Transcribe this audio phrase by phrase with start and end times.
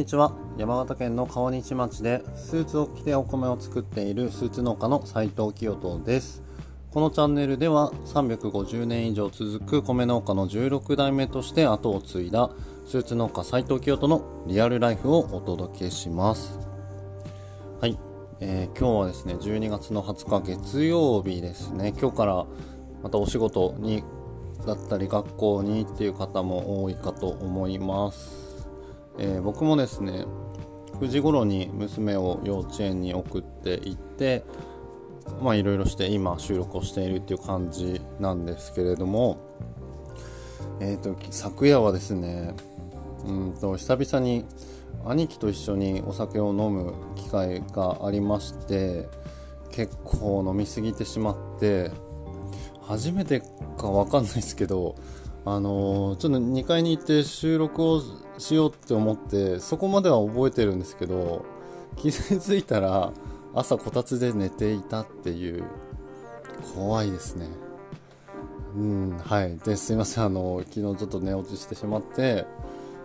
[0.00, 0.32] にちは。
[0.56, 6.42] 山形県の川西町でスーツを着てお米を作っているスーツ農家の斉藤清人です。
[6.90, 12.48] このチャンネルでは350年以上続く米農家の16代目として後を継いだ
[12.86, 16.58] スーツ農家斉藤清人のリアルライフをお届けします。
[17.82, 17.98] はい、
[18.40, 21.92] えー、今日はですね12月の20日月曜日ですね。
[22.00, 22.46] 今日から
[23.02, 24.02] またお仕事に
[24.66, 28.49] だったり学校にっていう方も多いかと思います。
[29.18, 30.24] えー、僕もですね
[31.00, 34.44] 9時頃に娘を幼稚園に送っていって
[35.42, 39.38] まあいろいろして今収録をしているっていう感じなんですけれども
[40.80, 42.54] えっ、ー、と昨夜はですね
[43.24, 44.44] うんと久々に
[45.04, 49.08] 兄貴と一緒にお酒を飲む機会がありまして
[49.70, 51.90] 結構飲みすぎてしまって
[52.82, 53.40] 初めて
[53.78, 54.96] か分かんないですけど
[55.54, 58.02] あのー、ちょっと2階に行って収録を
[58.38, 61.44] しようって思ってそこまでは覚えてるんですけど
[61.96, 63.12] 気づいたら
[63.54, 65.64] 朝こたつで寝ていたっていう
[66.74, 67.48] 怖いですね。
[68.76, 69.58] うんはい。
[69.58, 70.24] ですいません。
[70.24, 72.46] あの昨日ちょっと寝落ちしてしまって、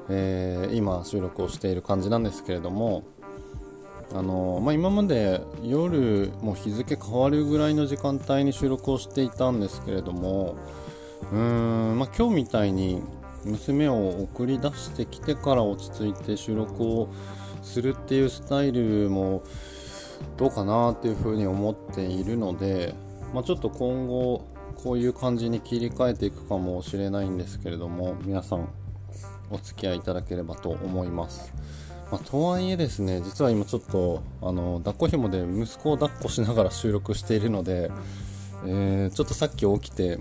[0.10, 3.04] えー、今収録をしている感じなんですけれども
[4.14, 10.56] あのまあ、今まで夜もう日付変わるぐらいの時間帯に収録をしていたんですけれども
[11.32, 13.02] うーん、まあ、今日みたいに
[13.44, 17.10] 娘を送り出してきてから落ち着いて収録を
[17.62, 19.44] するっていうスタイルも
[20.38, 22.96] どうかなっていうふうに思っているので、
[23.34, 24.46] まあ、ちょっと今後
[24.84, 28.70] こういう感じに切り替えていくかもしれないんですけれども皆さん
[29.50, 31.54] お付き合いいただければと思います。
[32.12, 37.90] まあ、とはいえですね実は今ちょっとあの抱っこ紐で息子を抱っこしながら収録しているので、
[38.68, 40.20] えー、ちょっとさっき起きて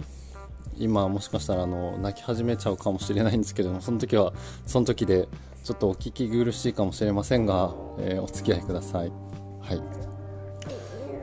[0.79, 4.33] 今もしかしたらあの泣き始めちゃうかもしれないんですけどもその時は
[4.67, 5.29] その時で
[5.65, 9.13] ちょっとお聞き苦しいかもしれませんが、えー、お付き合いください。
[9.61, 9.83] はい。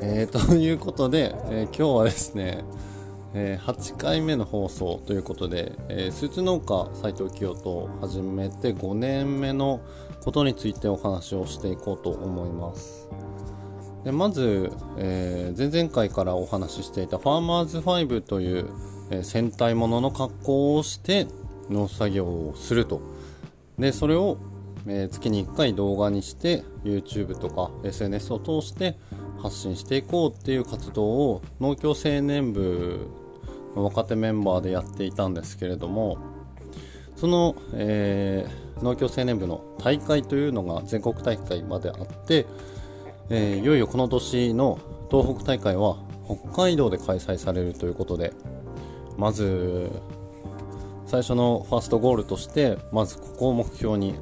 [0.02, 2.64] えー、 ということで、えー、今日はですね、
[3.36, 9.80] えー、8回目の放送ということで、えー、スーツ農家斉藤清人を始めて5年目の
[10.24, 13.10] ことについてお話をしていこうと思います。
[14.04, 18.70] でまず、えー、前々回からお話ししていたファーマーズ5という
[19.12, 21.28] え戦隊ものの格好をして
[21.70, 23.02] 農作業をすると。
[23.78, 24.38] でそれを、
[24.88, 28.98] え月に1回動画にして YouTube とか SNS を通して
[29.42, 33.08] 発信していこうっていう活動を農協青年部
[33.76, 36.18] の若手メンバーでやっていたんですけれども
[37.16, 42.46] その、えー、農協青年部の大会というのが全国大会まであって、
[43.30, 44.80] えー、いよいよこの年の
[45.12, 48.34] 東北大会は北海道で開催されるということで
[49.22, 49.92] まず
[51.06, 54.16] 最初のファーストゴールとしてまずここを目標に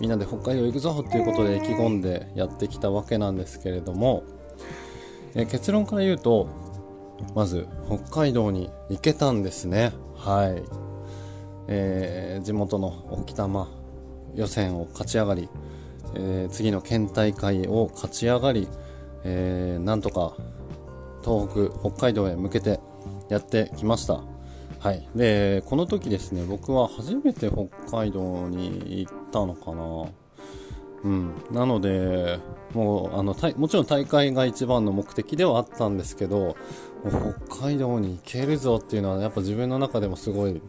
[0.00, 4.22] みんなで北海道行くぞということで意気込んでやってきたわけなんですけれども、
[5.34, 6.48] え結論から言うと
[7.34, 9.92] まず北海道に行けたんですね。
[10.16, 10.62] はい、
[11.66, 13.68] えー、地元の沖玉
[14.34, 15.50] 予選を勝ち上がり、
[16.14, 18.66] えー、次の県大会を勝ち上がり、
[19.24, 20.32] えー、なんとか
[21.22, 22.80] 東北北海道へ向けて
[23.28, 24.37] やってきました。
[24.80, 25.08] はい。
[25.14, 30.08] で、この時ですね、僕は初めて北海道に行ったのかな。
[31.04, 31.34] うん。
[31.50, 32.38] なので、
[32.74, 36.56] もう、あの、もちろん大会が一番の目的ではあったんですけど、
[37.48, 40.60] 北海道に行けるぞっていうのは、やっぱ自分の中でもすごい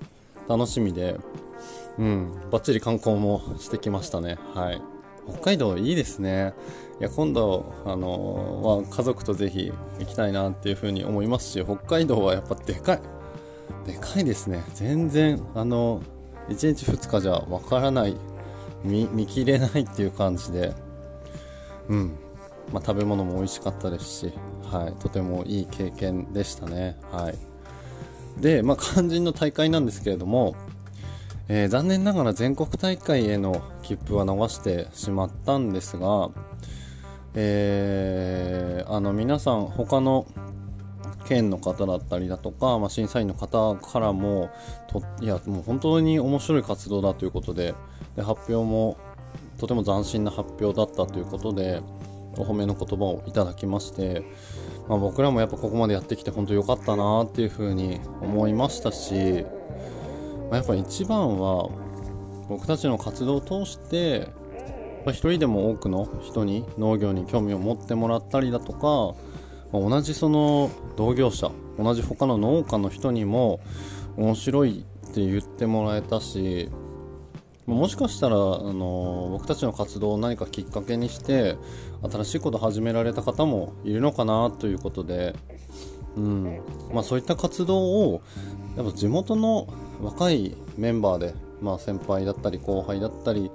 [0.47, 1.19] 楽しみで、
[1.99, 4.37] うん、バッチリ観光もしてきましたね。
[4.53, 4.81] はい。
[5.29, 6.53] 北海道いいですね。
[6.99, 13.18] いや、今度、あの、は家族とぜひ行きたいなっていうふうに思いますし、北海道はやっぱでかい。
[13.91, 14.63] でかいですね。
[14.73, 16.01] 全然あの
[16.49, 18.15] 1日2日じゃわからない。
[18.83, 20.73] 見見切れないっていう感じで。
[21.89, 22.15] うん。
[22.71, 24.33] まあ、食べ物も美味しかったですし、
[24.71, 26.97] はい、とてもいい経験でしたね。
[27.11, 30.55] はい、で、まあ、肝心の大会なんですけれども、
[31.47, 36.29] えー、残念ながら全国大会への切符は逃してしまったんですが、
[37.33, 40.27] えー、あの皆さん他の
[41.29, 44.49] 県の方だったりだとか、まあ、審査員の方からも
[44.87, 47.75] といやもう本当に面白い活動だということで
[48.15, 48.97] で発表も
[49.59, 51.81] とても斬新な発表だったということで
[52.35, 54.23] お褒めの言葉をいただきまして、
[54.87, 59.45] まあ、僕らもやっぱここまでやってきて本当良かったなっていうふうに思いましたし、
[60.49, 61.69] まあ、やっぱ一番は
[62.47, 64.29] 僕たちの活動を通して
[65.07, 69.15] 一人でも多くの人に農業に興味を持ってもらったりだとか
[69.71, 73.59] 同じその同業者同じ他の農家の人にも
[74.17, 76.69] 面白いって言ってもらえたし
[77.65, 81.55] もしかしたら、あの僕たちの活動を何かきっかけにして
[82.01, 85.35] 新しいこと始められた方もいるのかなということで、
[86.15, 86.61] うん。
[86.91, 88.23] まあ、そういった活動を
[88.75, 89.67] やっぱ地元の
[90.01, 93.51] 若いメンバーで、まあ、先輩だったり後輩だったり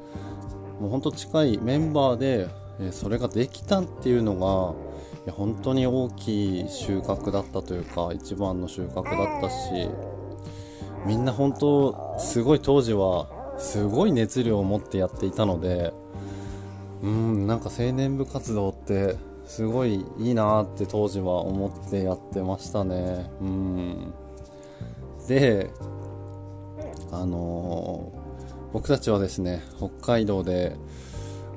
[0.79, 2.49] もうほんと近いメンバーで、
[2.93, 4.94] それができたっていうのが
[5.25, 9.89] いや本当に大きい収穫だったというか一番の収穫だったし
[11.07, 13.29] みんな本当すごい当時は
[13.59, 15.93] すごい熱量を持ってやっていたので
[17.03, 19.17] うんなんか青年部活動って
[19.47, 23.31] すごいいいなって当時は思ってやってましたね。
[23.41, 24.15] うん。
[25.29, 25.71] で
[27.13, 30.77] あのー、僕たちはですね北海道で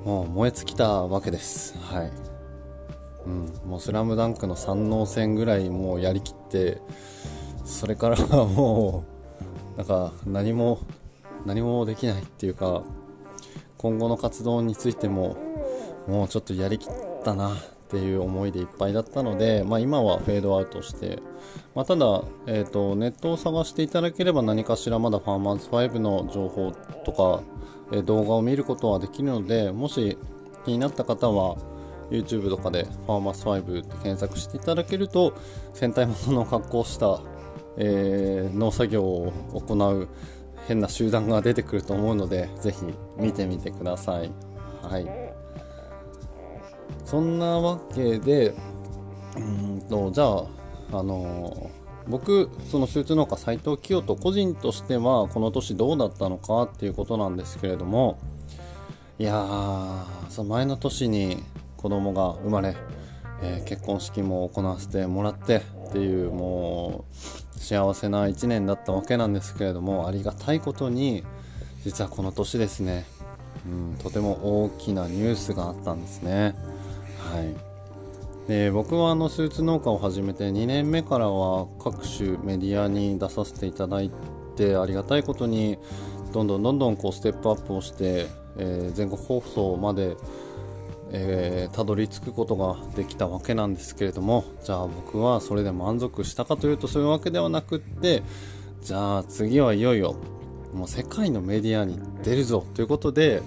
[0.05, 1.77] もう燃え尽きたわけです。
[1.77, 2.26] はい。
[3.27, 6.81] うん、もう「スラムダンクの三能戦ぐらいもうやりきって
[7.65, 9.03] それからはも
[9.75, 10.79] うなんか何も
[11.45, 12.83] 何もできないっていうか
[13.77, 15.37] 今後の活動についても
[16.07, 16.91] もうちょっとやりきっ
[17.23, 17.55] たな
[17.87, 21.19] っていう思いでいっぱいだったので、まあ、今はフェードアウトして、
[21.73, 26.73] まあ、ただ、えーと、ネットを探していただければ何かしらまだファーマーズ5の情報
[27.05, 27.41] とか、
[27.93, 30.17] え、動画を見ることはできるのでもし
[30.65, 31.57] 気になった方は
[32.09, 35.33] YouTube とかでファーマーズ5って検索していただけると
[35.73, 37.21] 戦隊ものの格好をした、
[37.77, 40.07] えー、農作業を行う
[40.67, 42.77] 変な集団が出てくると思うのでぜひ
[43.17, 44.31] 見てみてください。
[44.81, 45.27] はい。
[47.05, 48.53] そんなわけで
[49.37, 58.19] うんとじゃああのー、僕そのスーツ農家斉藤清人個人としてはこの年どうだったのかっていうことなんですけれども
[59.19, 61.43] いやーその前の年に
[61.77, 62.75] 子供が生まれ、
[63.41, 67.05] えー、結婚式も行わせてもらってっていうも
[67.55, 71.23] う幸せな1年だったわけなんですけれどもありがたいことに
[71.83, 73.05] 実はこの年ですね、
[73.65, 76.53] うん、とても大きなニュースがあったんですね。
[77.31, 77.67] はい。
[78.47, 84.09] で僕はあのスーツ農家を始めて2年目からは各種メディアに出させていただい
[84.55, 85.77] てありがたいことに
[86.31, 88.27] どんどんどんどんこうステップアップをして、
[88.57, 90.15] えー、全国放送まで
[91.11, 98.23] えー、たどり着くことができたわけなんですけれどもじゃあ僕はそれで満足したかというとそういうわけではなくって
[98.81, 100.15] じゃあ次はいよいよ
[100.73, 103.41] もう世界のメディアに出るぞということで、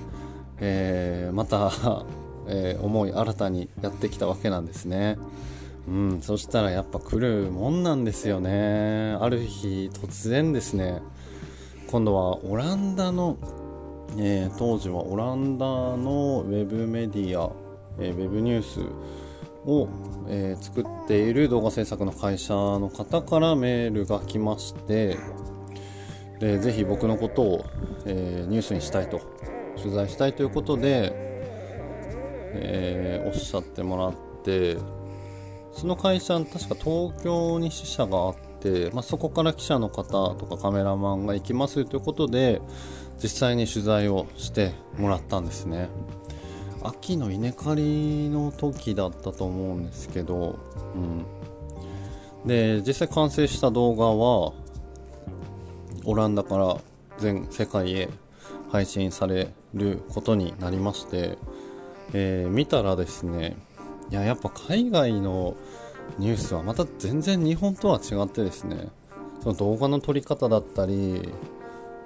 [0.59, 2.05] えー、また
[2.53, 5.17] えー、思い新たにやってきたわけなんですね。
[5.89, 9.17] うん、そしたらやっぱ来るもんなんですよね。
[9.21, 11.01] ある日突然ですね、
[11.91, 13.37] 今度はオランダの
[14.19, 17.53] えー、当時はオランダのウェブメディア、
[17.99, 18.81] えー、ウェブニュース
[19.67, 19.89] を、
[20.29, 25.19] えー、作っている動画制作の会社の方からメールが来まして
[26.39, 27.67] でぜひ僕のことを、
[28.07, 29.21] えニュースにしたいと
[29.77, 31.13] 取材したいということで、
[32.55, 34.79] えおっしゃってもらって
[35.73, 42.61] その会社確か東京に支社があって、まあ、そこから記者の方とかカメラマンが行きますということで
[43.23, 45.89] 実際に取材をしてもらったんですね。
[46.83, 50.59] 秋の稲刈りの時だったと思うんですけど、
[50.95, 54.53] うん、で実際完成した動画は
[56.05, 56.79] オランダから
[57.19, 58.09] 全世界へ
[58.71, 61.37] 配信されることになりまして、
[62.15, 63.57] えー、見たらですね
[64.11, 65.57] いややっぱ海外の
[66.19, 68.89] ニュースはまた全然日本とは違ってですね
[69.43, 71.29] その動画の撮り方だったり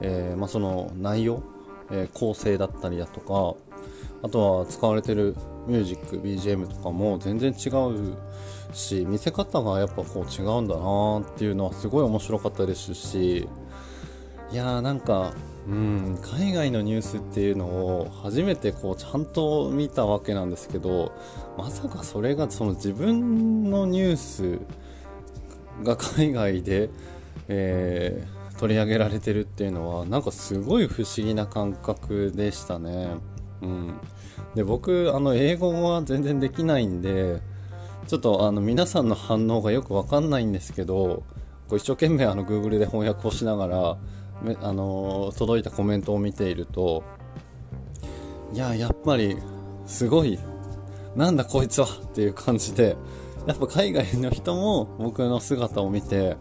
[0.00, 1.42] えー、まあ、その内容、
[1.90, 3.54] えー、構成だったりだとか
[4.22, 5.36] あとは使われてる
[5.66, 8.16] ミュージック BGM とかも全然違う
[8.74, 13.48] し見せ方がやっぱこう違うんだなっていうのはすごい面白かったですし
[14.50, 15.32] いやーなんか
[15.66, 21.12] うん海外のニュースっていうのを初めてこうちゃんと見たわけなんですけど
[21.56, 24.58] まさかそれがその自分のニュース
[25.82, 26.90] が海外で、
[27.48, 33.16] えー取り上げられてるっていうのはなんかすごい不思議な感覚でしたね。
[33.62, 33.94] うん、
[34.54, 37.40] で僕あの英語は全然できないんで
[38.06, 41.23] ちょっとあの皆さんの反応がよくわかんないんですけど
[41.68, 43.96] こう一生懸命あの Google で翻訳をしながら
[44.61, 47.02] あの届いたコメントを見ていると
[48.52, 49.38] いややっぱり
[49.87, 50.38] すごい
[51.16, 52.96] なんだこいつはっていう感じで
[53.46, 56.37] やっぱ海外の人も僕の姿を見て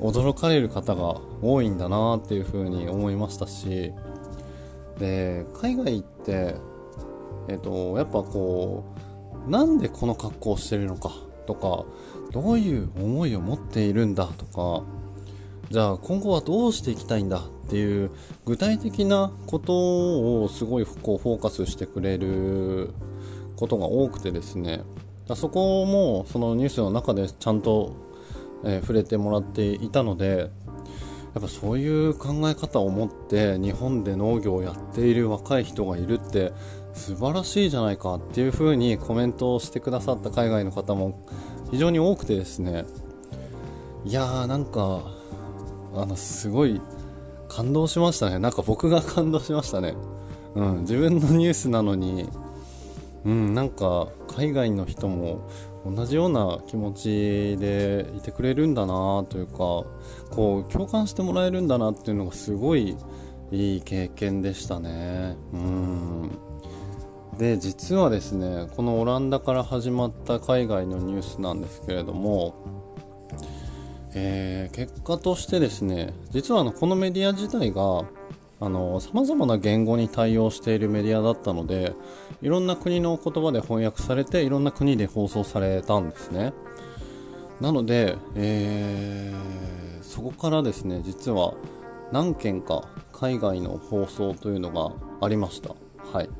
[0.00, 3.92] 驚かれる方が多いんだなっていうふうに思いましたし
[4.98, 6.54] で海外行って
[7.48, 8.84] えっ、とやっぱこ
[9.46, 11.12] うなんでこの格好をしてるのか
[11.46, 11.84] とか
[12.32, 14.84] どういう思いを持っているんだとか
[15.70, 18.10] じゃあ今後はどうしていきたいんだっっていう
[18.46, 22.94] 具体的なことをすごいこうフォーカスしてくれる
[23.56, 24.80] ことが多くてですね。
[25.36, 27.92] そこもそのニュースの中でちゃんと、
[28.64, 30.50] えー、触れてもらっていたので
[31.34, 36.52] やっぱそういう考え方を持って日本で農業をやっている若い人がいるって
[36.94, 41.24] 素晴らしいじゃないかっていう風にコメントをしてくださった海外の方も
[41.70, 42.86] 非常に多くてですね。
[44.04, 45.02] いやーなんか
[45.94, 46.80] あのすごい
[47.48, 48.38] 感動しましたね。
[48.38, 49.94] なんか僕が感動しましたね。
[50.54, 52.28] うん自分のニュースなのに
[53.24, 55.50] うんなんか海外の人も
[55.84, 59.58] 同じような気持ちでいてくれるんだなというか
[60.30, 62.96] こう共感してもらえるんだなっていうのがすごい
[63.50, 65.36] いい経験でしたね。
[65.52, 66.30] うん。
[67.36, 72.54] で実はですねこのオランダから始まった海外のニュースなんですけれども
[74.14, 78.04] えー、結果としてですね実はあのこのメディア自体が
[78.60, 78.68] さ
[79.12, 81.94] まざまな言語に対応しているメディアだったので
[82.42, 86.52] いろんな国の言葉で翻訳されていろんな国で放送されたんですね。
[87.60, 91.54] なので、えー、そこからですね実は
[92.12, 94.92] 何件か海外の放送というのが
[95.24, 95.74] ありました。
[96.12, 96.30] はい。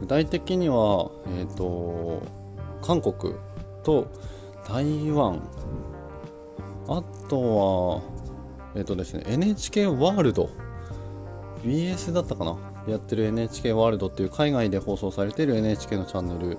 [0.00, 2.22] 具体的には、えーと、
[2.80, 3.34] 韓国
[3.82, 4.06] と
[4.68, 5.42] 台湾。
[6.88, 8.18] あとは
[8.76, 10.67] えっ、ー、とですね NHK ワールド。
[11.64, 12.56] BS だったかな？
[12.86, 16.56] やってる NHK ワールドっていう海外で放送されてる NHK のチャンネル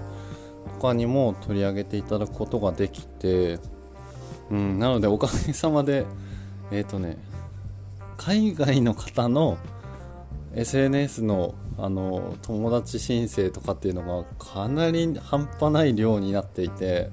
[0.76, 3.60] とかにも取り上げていただくことができて、
[4.52, 6.06] うん、なのでおかげさまで
[6.72, 7.18] えっ、ー、とね
[8.18, 9.58] 海外の方の
[10.56, 17.10] SNS のあの友達申請とかっていうのがかなり半端ない量になっていて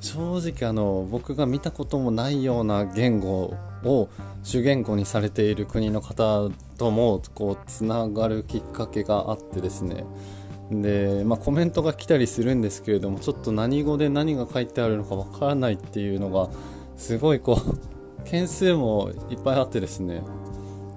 [0.00, 4.08] 正直あの僕が見たこともないような言語を
[4.42, 10.04] 主言語にされている国の方ともこうつながるきっかけがあってですね。
[10.70, 16.50] で、まあ、コメントが来たりするんですけれどもちょっと何語で何が書いてあるのかわからないっていうのが
[16.96, 20.22] すごいこう件数もいっぱいあってですね。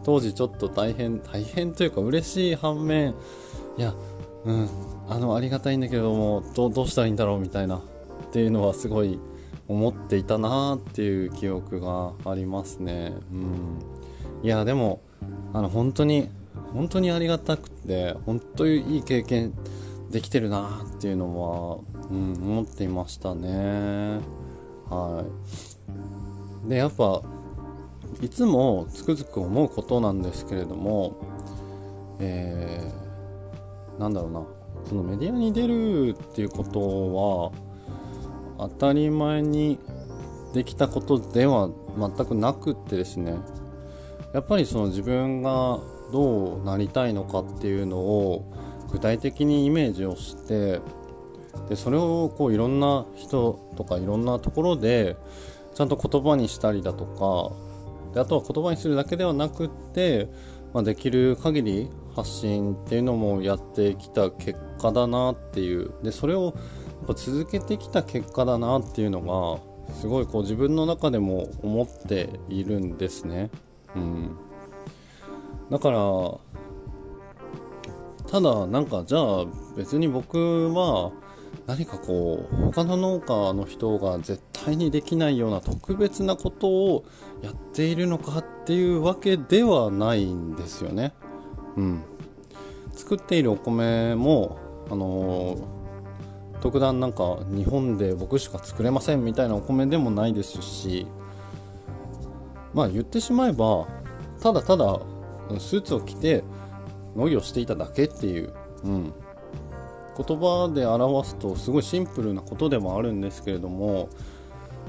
[0.04, 3.14] 当時ちょっと大変大変というか嬉しい反面
[3.78, 3.94] いや
[4.46, 4.70] うん
[5.08, 7.82] あのありがたいんだけどもどうしたらいいんだろうみたいなっ
[8.32, 9.20] ていうのはすごい
[9.72, 13.14] 思っていたなっていう記憶がありますね。
[13.32, 13.80] うん、
[14.44, 15.02] いやでも
[15.54, 16.30] あの本当に
[16.74, 19.54] 本当にありがたくて本当にいい経験
[20.10, 21.78] できてるなっていうのは、
[22.10, 24.20] うん、思っていましたね。
[24.90, 25.24] は
[26.66, 26.70] い。
[26.70, 27.22] でやっぱ
[28.22, 31.16] いつもつくづく思うことなんですけれども、
[32.20, 34.44] えー、なんだろうな
[34.90, 37.71] そのメディアに出るっていうことは
[38.62, 39.80] 当たり前に
[40.54, 43.36] できたことでは全くなくってですね。
[44.34, 45.80] やっぱりその自分が
[46.12, 48.46] どうなりたいのかっていうのを
[48.92, 50.80] 具体的にイメージをして
[51.70, 55.18] でそれをこういろんな人とかいろんなところで
[55.74, 57.52] ちゃんと言葉にしたりだとか
[58.14, 60.30] であとは言葉にするだけではなくって、
[60.74, 65.94] まあ、できる限り発信っていうのもやってきた結果だなっていう。
[66.04, 66.54] でそれを
[67.06, 73.50] ぱ続けてきた結果だなっていうのがすごいこう自分の中でも思っているんですね。
[73.96, 74.38] うん、
[75.70, 75.98] だから
[78.30, 81.12] ただなんかじゃあ別に僕は
[81.68, 87.06] 何かこう他の農家の人が絶対にできないような特別なことを
[87.42, 91.14] やっているのかっていうわけではないんですよね。
[91.76, 92.04] うん、
[92.94, 94.58] 作っているお米も
[94.90, 95.58] あの
[96.62, 101.08] 特段なんか日本で僕しか作れませんみたいなお米でもないですし
[102.74, 103.88] まあ言ってしまえば
[104.42, 105.00] ただただ
[105.60, 106.44] スーツを着て
[107.16, 108.54] 農業していただけっていう、
[108.84, 109.14] うん、
[110.16, 114.10] 言葉で表すとすごいシンプルなことでもあるんですけれども、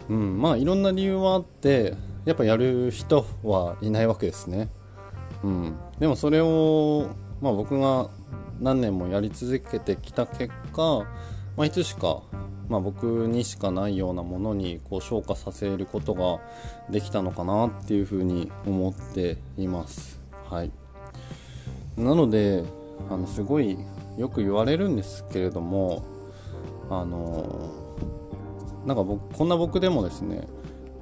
[0.09, 4.69] うん、まあいろんな理由はあってやっぱやる人はいないわけですね。
[5.43, 7.09] うん、でもそれを、
[7.41, 8.11] まあ、僕が
[8.61, 11.05] 何年もやり続けてきた結果
[11.57, 12.23] まあ、いつしか、
[12.69, 16.41] まあ、僕にしかないようなものにこう昇華させることが
[16.91, 20.19] できたのかなっていうふうに思っています。
[20.49, 20.71] はい、
[21.97, 22.65] なので
[23.11, 23.79] あのすごい
[24.19, 26.05] よく言われるんですけれども
[26.91, 27.71] あの
[28.87, 30.47] なんか僕こんな僕でもですね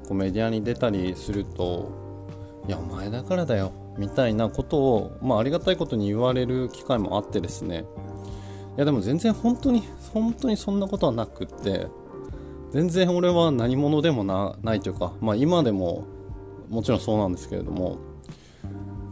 [0.07, 1.91] こうメディアに出たりすると
[2.69, 7.85] 「いやお前だからだよ」みたいなことを、まあ、ありがたいことに言われる機会もあってですね
[8.81, 9.83] やでも全然本当に
[10.15, 11.87] 本当にそんなことはなくって
[12.73, 16.07] 全然俺は何者でもなないというかまあ今でも
[16.71, 17.99] もちろんそうなんですけれども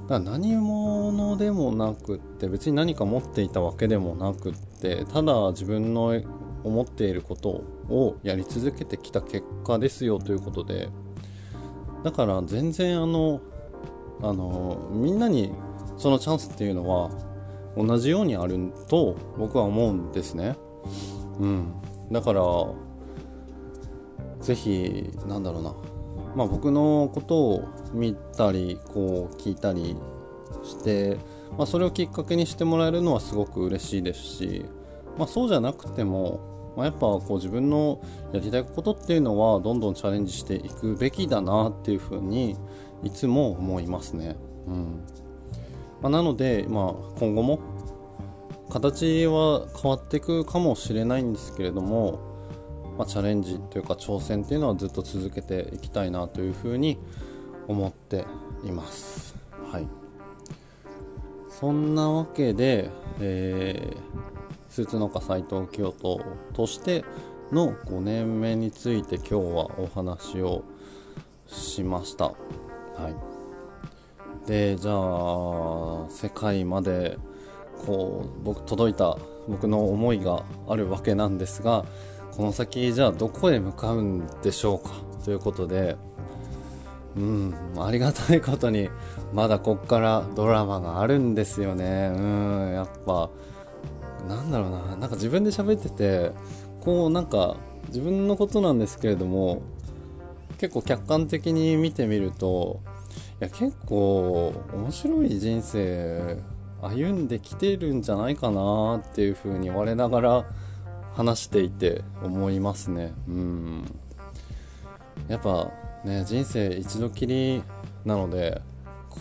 [0.08, 6.18] だから何者でもなくって別に何か持っていたわけでもなくってただ自分の
[6.64, 7.50] 思っていること
[7.90, 10.88] をやり続けてきた結果ですよということで
[12.04, 13.42] だから全然あの
[14.22, 15.52] あのみんなに
[15.98, 17.10] そのチャンスっていうのは
[17.76, 20.56] 同じようにあると僕は思うんですね。
[21.38, 21.72] うん、
[22.10, 22.42] だから
[24.40, 25.74] ぜひなんだろうな
[26.34, 29.96] まあ僕のことを見たりこう聞いたり
[30.64, 31.16] して、
[31.56, 34.64] まあ、それをきっかけにしてもらえるのはすごく嬉しいですし、
[35.16, 38.00] まあ、そうじゃなくても、ま、やっぱこう自分の
[38.32, 42.56] やりたいことっていうのはどんどんチャレンジしていくべきだなっていうふうに
[43.02, 44.36] いつも思いますね。
[44.66, 45.02] うん
[46.00, 47.60] まあ、なので、まあ、今後も
[48.70, 52.20] 形は変わっていくかもしれないんですけれども、
[52.98, 56.98] まあ、チャレンジというか挑戦っていうのはずっと続けていきたいなというふうに
[57.66, 58.24] 思って
[58.64, 59.34] います。
[59.72, 59.88] はい、
[61.48, 62.90] そんなわけで、
[63.20, 66.20] えー、スーツ農家斉藤清人
[66.52, 67.04] として
[67.52, 69.40] の5年目について今日は
[69.78, 70.64] お話を
[71.46, 72.26] しました。
[72.26, 72.34] は
[73.08, 73.37] い、
[74.48, 77.18] でじゃあ世界まで
[77.86, 81.84] こう僕届いた僕の思いがあるわけなんですが
[82.32, 84.94] この先じゃあどこへ向かうんでしょうか？
[85.24, 85.96] ということで
[87.16, 88.88] うんありがたいことに
[89.34, 92.10] まだこっからドラマがあるんですよね。
[92.14, 93.28] うんやっぱ
[94.26, 96.32] なんだろうななんか自分で喋ってて
[96.80, 97.56] こうなんか
[97.88, 99.62] 自分のことなんですけれども
[100.58, 102.80] 結構客観的に見てみると
[103.40, 106.38] いや結構面白い人生
[106.82, 110.44] 歩んできてるんじゃないかなっていうふうに我ながら
[111.14, 113.12] 話していて思いますね。
[113.28, 113.84] うん。
[115.28, 115.70] やっぱ
[116.04, 117.62] ね人生一度きり
[118.04, 118.62] なので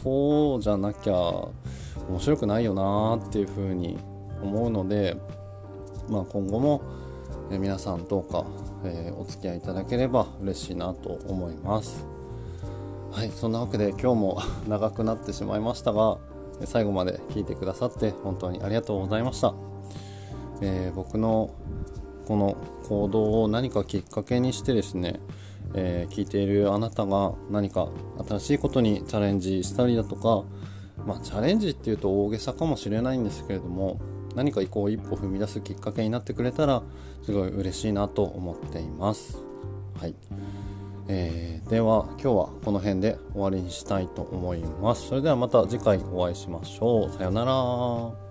[0.04, 3.98] こうじゃなきゃ面白くないよなっていうふうに
[4.42, 5.18] 思うので、
[6.10, 6.82] まあ、今後も、
[7.50, 8.46] 皆さんどうか、
[8.86, 12.17] えー、お付き合いいただければ嬉しいなと思います。
[13.18, 16.20] はいそんなわけで今日も 長くなってしまいましたが
[16.66, 19.56] 最後まで聞いてくださって本当にありがとうございました、
[20.62, 21.50] えー、僕の
[22.27, 22.56] この
[22.88, 25.20] 行動を何かきっかけにしてですね、
[25.74, 27.88] えー、聞いているあなたが何か
[28.27, 30.44] 新しいことにチャレンジしたりだとか、
[31.03, 33.98] まあ、チャレンジっていうと大げさかもしれないんですけれども
[34.36, 36.84] 何かこう一歩踏み出すきっかけになってくれたら
[37.24, 39.42] すごい嬉しいなと思っています。
[40.00, 40.14] はい
[41.09, 45.07] えー、では今日はこの辺で終わりにしたいと思います。
[45.07, 47.11] それではまた次回お会いしましょう。
[47.11, 48.26] さようなら。